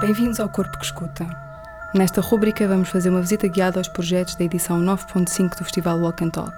Bem-vindos 0.00 0.38
ao 0.38 0.48
Corpo 0.48 0.78
que 0.78 0.84
Escuta. 0.84 1.26
Nesta 1.92 2.20
rúbrica 2.20 2.68
vamos 2.68 2.88
fazer 2.88 3.10
uma 3.10 3.20
visita 3.20 3.48
guiada 3.48 3.80
aos 3.80 3.88
projetos 3.88 4.36
da 4.36 4.44
edição 4.44 4.80
9.5 4.80 5.58
do 5.58 5.64
Festival 5.64 5.98
Walk 5.98 6.24
and 6.24 6.30
Talk. 6.30 6.56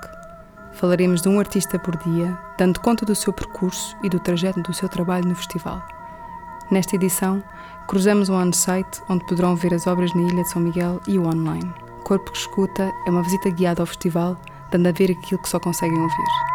Falaremos 0.72 1.22
de 1.22 1.28
um 1.30 1.38
artista 1.38 1.78
por 1.78 1.96
dia, 1.96 2.36
dando 2.58 2.80
conta 2.80 3.06
do 3.06 3.14
seu 3.14 3.32
percurso 3.32 3.96
e 4.04 4.10
do 4.10 4.20
trajeto 4.20 4.60
do 4.60 4.74
seu 4.74 4.90
trabalho 4.90 5.26
no 5.26 5.34
festival. 5.34 5.82
Nesta 6.70 6.96
edição, 6.96 7.42
cruzamos 7.88 8.28
o 8.28 8.34
on-site, 8.34 9.00
onde 9.08 9.24
poderão 9.24 9.56
ver 9.56 9.72
as 9.72 9.86
obras 9.86 10.12
na 10.12 10.20
Ilha 10.20 10.42
de 10.42 10.50
São 10.50 10.60
Miguel 10.60 11.00
e 11.08 11.18
o 11.18 11.26
online. 11.26 11.72
Corpo 12.04 12.30
que 12.30 12.36
Escuta 12.36 12.92
é 13.06 13.10
uma 13.10 13.22
visita 13.22 13.48
guiada 13.48 13.80
ao 13.80 13.86
festival, 13.86 14.38
dando 14.70 14.86
a 14.86 14.92
ver 14.92 15.12
aquilo 15.12 15.40
que 15.40 15.48
só 15.48 15.58
conseguem 15.58 15.98
ouvir. 15.98 16.49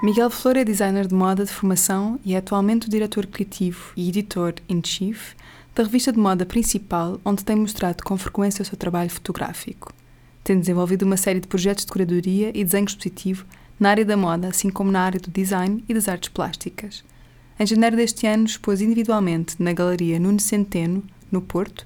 Miguel 0.00 0.30
Flor 0.30 0.56
é 0.56 0.64
designer 0.64 1.08
de 1.08 1.14
moda 1.14 1.44
de 1.44 1.50
formação 1.50 2.20
e 2.24 2.32
é 2.32 2.38
atualmente 2.38 2.86
o 2.86 2.90
diretor 2.90 3.26
criativo 3.26 3.92
e 3.96 4.08
editor-in-chief 4.08 5.34
da 5.74 5.82
revista 5.82 6.12
de 6.12 6.20
moda 6.20 6.46
principal, 6.46 7.20
onde 7.24 7.44
tem 7.44 7.56
mostrado 7.56 8.04
com 8.04 8.16
frequência 8.16 8.62
o 8.62 8.64
seu 8.64 8.78
trabalho 8.78 9.10
fotográfico. 9.10 9.92
Tem 10.44 10.56
desenvolvido 10.56 11.02
uma 11.02 11.16
série 11.16 11.40
de 11.40 11.48
projetos 11.48 11.84
de 11.84 11.90
curadoria 11.90 12.52
e 12.54 12.62
desenho 12.62 12.84
expositivo 12.84 13.44
na 13.78 13.90
área 13.90 14.04
da 14.04 14.16
moda, 14.16 14.46
assim 14.46 14.70
como 14.70 14.92
na 14.92 15.00
área 15.00 15.18
do 15.18 15.32
design 15.32 15.82
e 15.88 15.92
das 15.92 16.06
artes 16.06 16.28
plásticas. 16.28 17.04
Em 17.58 17.66
janeiro 17.66 17.96
deste 17.96 18.24
ano, 18.24 18.44
expôs 18.44 18.80
individualmente 18.80 19.60
na 19.60 19.72
Galeria 19.72 20.20
Nuno 20.20 20.38
Centeno, 20.38 21.02
no 21.28 21.42
Porto, 21.42 21.84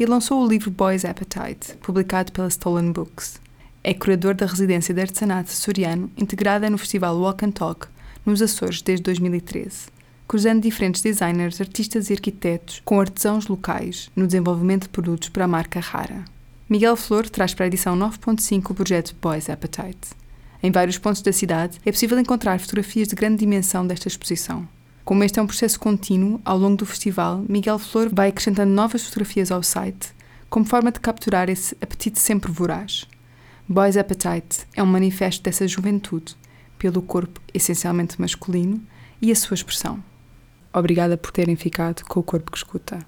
e 0.00 0.04
lançou 0.04 0.44
o 0.44 0.48
livro 0.48 0.68
Boys 0.68 1.04
Appetite, 1.04 1.76
publicado 1.80 2.32
pela 2.32 2.50
Stolen 2.50 2.90
Books. 2.90 3.41
É 3.84 3.92
curador 3.92 4.34
da 4.34 4.46
residência 4.46 4.94
de 4.94 5.00
artesanato 5.00 5.50
açoriano, 5.50 6.08
integrada 6.16 6.70
no 6.70 6.78
festival 6.78 7.18
Walk 7.18 7.44
and 7.44 7.50
Talk, 7.50 7.88
nos 8.24 8.40
Açores 8.40 8.80
desde 8.80 9.02
2013, 9.02 9.88
cruzando 10.28 10.62
diferentes 10.62 11.02
designers, 11.02 11.60
artistas 11.60 12.08
e 12.08 12.12
arquitetos 12.12 12.80
com 12.84 13.00
artesãos 13.00 13.48
locais 13.48 14.08
no 14.14 14.24
desenvolvimento 14.26 14.84
de 14.84 14.90
produtos 14.90 15.30
para 15.30 15.46
a 15.46 15.48
marca 15.48 15.80
Rara. 15.80 16.24
Miguel 16.68 16.96
Flor 16.96 17.28
traz 17.28 17.54
para 17.54 17.64
a 17.64 17.66
edição 17.66 17.98
9.5 17.98 18.70
o 18.70 18.74
projeto 18.74 19.16
Boys 19.20 19.50
Appetite. 19.50 20.14
Em 20.62 20.70
vários 20.70 20.96
pontos 20.96 21.20
da 21.20 21.32
cidade 21.32 21.80
é 21.84 21.90
possível 21.90 22.16
encontrar 22.20 22.60
fotografias 22.60 23.08
de 23.08 23.16
grande 23.16 23.38
dimensão 23.38 23.84
desta 23.84 24.06
exposição. 24.06 24.66
Como 25.04 25.24
este 25.24 25.40
é 25.40 25.42
um 25.42 25.46
processo 25.46 25.80
contínuo, 25.80 26.40
ao 26.44 26.56
longo 26.56 26.76
do 26.76 26.86
festival, 26.86 27.44
Miguel 27.48 27.80
Flor 27.80 28.08
vai 28.12 28.28
acrescentando 28.28 28.72
novas 28.72 29.02
fotografias 29.02 29.50
ao 29.50 29.60
site, 29.60 30.14
como 30.48 30.64
forma 30.64 30.92
de 30.92 31.00
capturar 31.00 31.50
esse 31.50 31.76
apetite 31.80 32.20
sempre 32.20 32.52
voraz. 32.52 33.08
Boys 33.72 33.96
Appetite 33.96 34.66
é 34.76 34.82
um 34.82 34.86
manifesto 34.86 35.42
dessa 35.42 35.66
juventude, 35.66 36.36
pelo 36.78 37.00
corpo 37.00 37.40
essencialmente 37.54 38.20
masculino 38.20 38.82
e 39.18 39.32
a 39.32 39.34
sua 39.34 39.54
expressão. 39.54 40.04
Obrigada 40.74 41.16
por 41.16 41.30
terem 41.30 41.56
ficado 41.56 42.04
com 42.04 42.20
o 42.20 42.22
corpo 42.22 42.50
que 42.50 42.58
escuta. 42.58 42.98